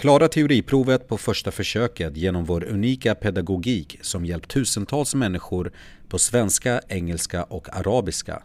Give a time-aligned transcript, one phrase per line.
[0.00, 5.72] Klara teoriprovet på första försöket genom vår unika pedagogik som hjälpt tusentals människor
[6.08, 8.42] på svenska, engelska och arabiska.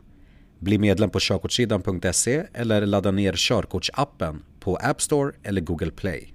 [0.60, 6.34] Bli medlem på körkortssidan.se eller ladda ner körkortsappen på App Store eller Google Play.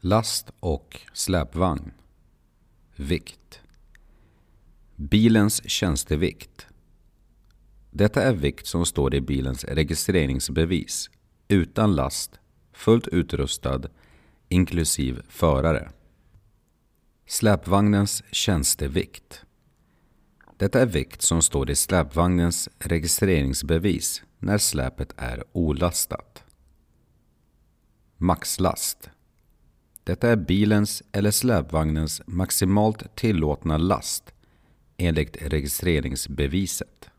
[0.00, 1.92] Last och släpvagn
[2.96, 3.60] Vikt
[4.96, 6.66] Bilens tjänstevikt
[7.96, 11.10] detta är vikt som står i bilens registreringsbevis
[11.48, 12.40] utan last,
[12.72, 13.82] fullt utrustad,
[14.48, 15.90] inklusive förare.
[17.26, 19.44] Släpvagnens tjänstevikt.
[20.56, 26.44] Detta är vikt som står i släpvagnens registreringsbevis när släpet är olastat.
[28.16, 29.10] Maxlast.
[30.04, 34.34] Detta är bilens eller släpvagnens maximalt tillåtna last
[34.96, 37.10] enligt registreringsbeviset.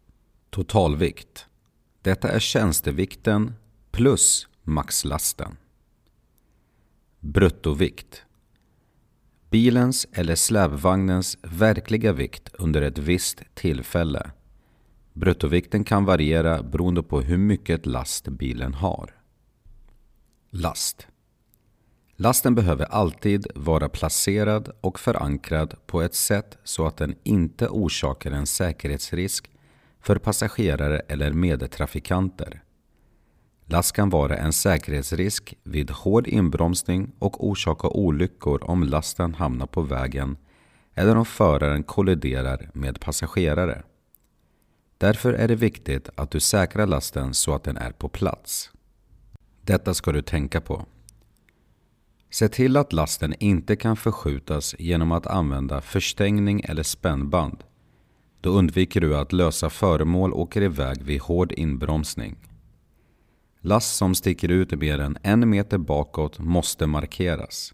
[0.49, 1.45] Totalvikt.
[2.01, 3.53] Detta är tjänstevikten
[3.91, 5.57] plus maxlasten.
[7.19, 8.23] Bruttovikt.
[9.49, 14.31] Bilens eller släpvagnens verkliga vikt under ett visst tillfälle.
[15.13, 19.15] Bruttovikten kan variera beroende på hur mycket last bilen har.
[20.49, 21.07] Last.
[22.15, 28.31] Lasten behöver alltid vara placerad och förankrad på ett sätt så att den inte orsakar
[28.31, 29.51] en säkerhetsrisk
[30.07, 32.63] för passagerare eller medtrafikanter.
[33.65, 39.81] Last kan vara en säkerhetsrisk vid hård inbromsning och orsaka olyckor om lasten hamnar på
[39.81, 40.37] vägen
[40.93, 43.83] eller om föraren kolliderar med passagerare.
[44.97, 48.71] Därför är det viktigt att du säkrar lasten så att den är på plats.
[49.61, 50.85] Detta ska du tänka på.
[52.29, 57.63] Se till att lasten inte kan förskjutas genom att använda förstängning eller spännband.
[58.47, 62.35] Då undviker du att lösa föremål åker iväg vid hård inbromsning.
[63.61, 67.73] Last som sticker ut mer än en meter bakåt måste markeras.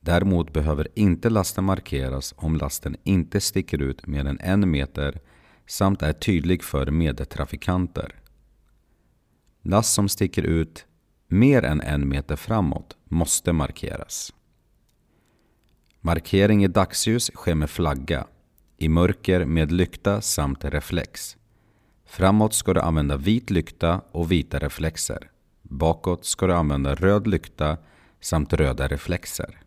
[0.00, 5.20] Däremot behöver inte lasten markeras om lasten inte sticker ut mer än en meter
[5.66, 8.14] samt är tydlig för medtrafikanter.
[9.62, 10.86] Last som sticker ut
[11.28, 14.32] mer än en meter framåt måste markeras.
[16.00, 18.26] Markering i dagsljus sker med flagga,
[18.82, 21.36] i mörker med lykta samt reflex.
[22.06, 25.30] Framåt ska du använda vit lykta och vita reflexer.
[25.62, 27.76] Bakåt ska du använda röd lykta
[28.20, 29.62] samt röda reflexer.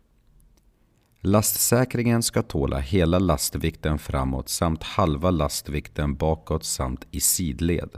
[1.20, 7.90] Lastsäkringen ska tåla hela lastvikten framåt samt halva lastvikten bakåt samt i sidled.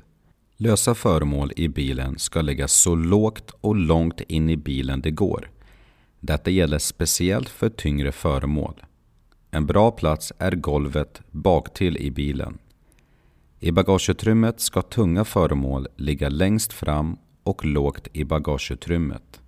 [0.56, 5.50] Lösa föremål i bilen ska läggas så lågt och långt in i bilen det går.
[6.20, 8.82] Detta gäller speciellt för tyngre föremål.
[9.50, 12.58] En bra plats är golvet baktill i bilen.
[13.60, 19.40] I bagageutrymmet ska tunga föremål ligga längst fram och lågt i bagageutrymmet.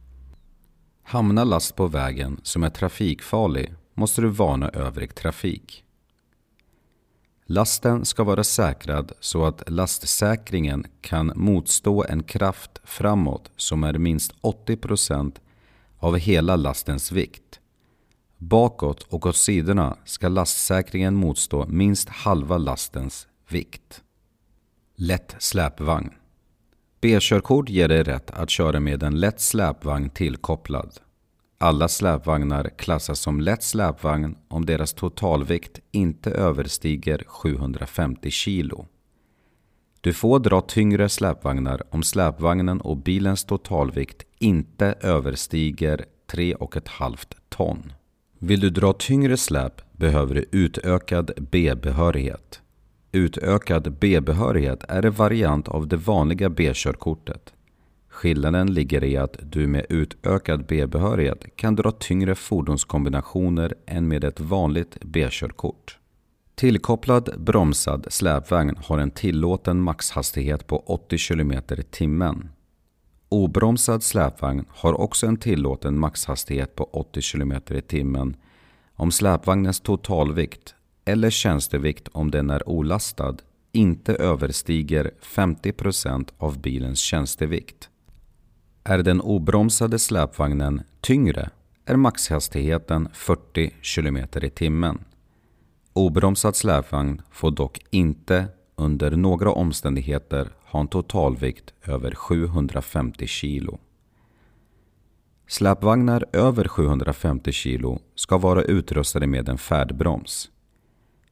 [1.03, 5.85] Hamnar last på vägen som är trafikfarlig måste du varna övrig trafik.
[7.47, 14.33] Lasten ska vara säkrad så att lastsäkringen kan motstå en kraft framåt som är minst
[14.43, 15.37] 80%
[15.99, 17.61] av hela lastens vikt.
[18.43, 24.03] Bakåt och åt sidorna ska lastsäkringen motstå minst halva lastens vikt.
[24.97, 26.11] Lätt släpvagn.
[27.01, 30.99] B-körkort ger dig rätt att köra med en lätt släpvagn tillkopplad.
[31.59, 38.87] Alla släpvagnar klassas som lätt släpvagn om deras totalvikt inte överstiger 750 kilo.
[40.01, 47.93] Du får dra tyngre släpvagnar om släpvagnen och bilens totalvikt inte överstiger 3,5 ton.
[48.43, 52.61] Vill du dra tyngre släp behöver du utökad B-behörighet.
[53.13, 57.53] Utökad B-behörighet är en variant av det vanliga B-körkortet.
[58.09, 64.41] Skillnaden ligger i att du med utökad B-behörighet kan dra tyngre fordonskombinationer än med ett
[64.41, 65.99] vanligt B-körkort.
[66.55, 72.49] Tillkopplad bromsad släpvagn har en tillåten maxhastighet på 80 km i timmen.
[73.33, 78.37] Obromsad släpvagn har också en tillåten maxhastighet på 80 km i timmen
[78.95, 80.75] om släpvagnens totalvikt
[81.05, 83.37] eller tjänstevikt om den är olastad
[83.73, 87.89] inte överstiger 50% av bilens tjänstevikt.
[88.85, 91.51] Är den obromsade släpvagnen tyngre
[91.85, 95.05] är maxhastigheten 40 km i timmen.
[95.93, 98.49] Obromsad släpvagn får dock inte
[98.81, 103.79] under några omständigheter ha en totalvikt över 750 kg.
[105.49, 110.51] Släpvagnar över 750 kg ska vara utrustade med en färdbroms.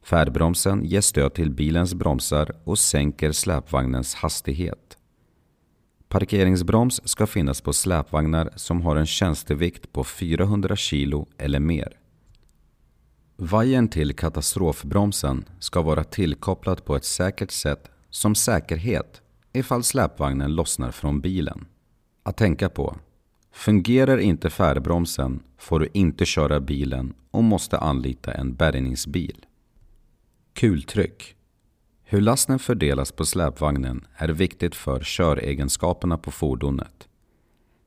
[0.02, 4.98] Färdbromsen ger stöd till bilens bromsar och sänker släpvagnens hastighet.
[6.08, 11.97] Parkeringsbroms ska finnas på släpvagnar som har en tjänstevikt på 400 kg eller mer.
[13.40, 20.90] Vajern till katastrofbromsen ska vara tillkopplad på ett säkert sätt som säkerhet ifall släpvagnen lossnar
[20.90, 21.66] från bilen.
[22.22, 22.96] Att tänka på.
[23.52, 29.46] Fungerar inte färdbromsen får du inte köra bilen och måste anlita en bärgningsbil.
[30.52, 31.34] Kultryck.
[32.02, 37.08] Hur lasten fördelas på släpvagnen är viktigt för köregenskaperna på fordonet.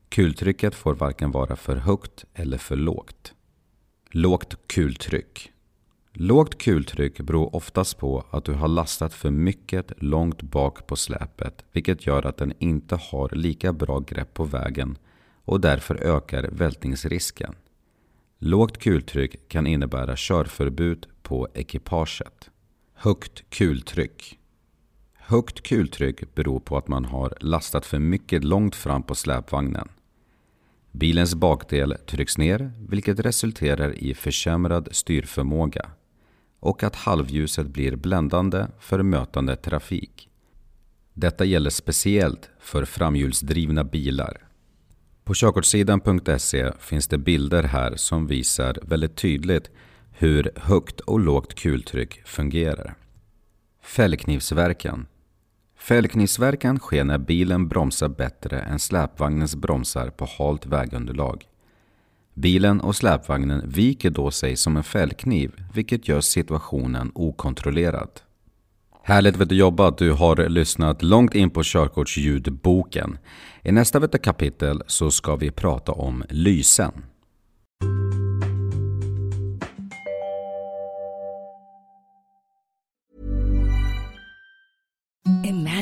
[0.08, 3.34] Kultrycket får varken vara för högt eller för lågt.
[4.14, 5.52] Lågt kultryck.
[6.12, 11.64] Lågt kultryck beror oftast på att du har lastat för mycket långt bak på släpet
[11.72, 14.98] vilket gör att den inte har lika bra grepp på vägen
[15.44, 17.54] och därför ökar vältningsrisken.
[18.38, 22.50] Lågt kultryck kan innebära körförbud på ekipaget.
[22.94, 24.38] Högt kultryck.
[25.14, 29.88] Högt kultryck beror på att man har lastat för mycket långt fram på släpvagnen.
[30.92, 35.90] Bilens bakdel trycks ner vilket resulterar i försämrad styrförmåga
[36.60, 40.28] och att halvljuset blir bländande för mötande trafik.
[41.14, 44.48] Detta gäller speciellt för framhjulsdrivna bilar.
[45.24, 49.70] På körkortssidan.se finns det bilder här som visar väldigt tydligt
[50.10, 52.94] hur högt och lågt kultryck fungerar.
[53.82, 55.06] Fällknivsverkan
[55.82, 61.44] Fällknivsverkan sker när bilen bromsar bättre än släpvagnens bromsar på halt vägunderlag.
[62.34, 68.08] Bilen och släpvagnen viker då sig som en fällkniv vilket gör situationen okontrollerad.
[69.02, 73.18] Härligt vet du jobbat, du har lyssnat långt in på körkortsljudboken.
[73.62, 76.92] I nästa kapitel så ska vi prata om lysen.